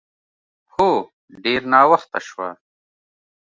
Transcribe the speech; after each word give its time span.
هو، 0.73 0.89
ډېر 1.43 1.61
ناوخته 1.73 2.19
شوه. 2.27 2.49